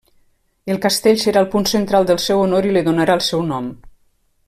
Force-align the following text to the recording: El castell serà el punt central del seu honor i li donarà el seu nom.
El 0.75 0.79
castell 0.85 1.19
serà 1.25 1.43
el 1.45 1.49
punt 1.55 1.69
central 1.73 2.07
del 2.11 2.23
seu 2.25 2.41
honor 2.47 2.69
i 2.71 2.75
li 2.77 2.83
donarà 2.91 3.19
el 3.21 3.25
seu 3.31 3.45
nom. 3.55 3.73